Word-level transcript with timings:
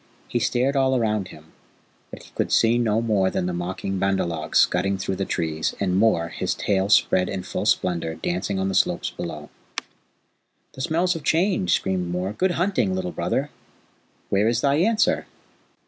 He 0.27 0.39
stared 0.39 0.75
all 0.75 0.99
round 0.99 1.27
him, 1.27 1.51
but 2.09 2.23
he 2.23 2.31
could 2.33 2.51
see 2.51 2.79
no 2.79 3.03
more 3.03 3.29
than 3.29 3.45
the 3.45 3.53
mocking 3.53 3.99
Bandar 3.99 4.25
log 4.25 4.55
scudding 4.55 4.97
through 4.97 5.17
the 5.17 5.25
trees, 5.25 5.75
and 5.79 5.95
Mor, 5.95 6.29
his 6.29 6.55
tail 6.55 6.89
spread 6.89 7.29
in 7.29 7.43
full 7.43 7.67
splendour, 7.67 8.15
dancing 8.15 8.57
on 8.57 8.67
the 8.67 8.73
slopes 8.73 9.11
below. 9.11 9.51
"The 10.73 10.81
smells 10.81 11.13
have 11.13 11.21
changed," 11.23 11.73
screamed 11.75 12.09
Mor. 12.09 12.33
"Good 12.33 12.53
hunting, 12.57 12.95
Little 12.95 13.11
Brother! 13.11 13.51
Where 14.29 14.47
is 14.47 14.61
thy 14.61 14.77
answer?" 14.77 15.27